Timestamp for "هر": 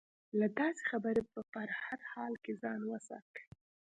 1.83-1.99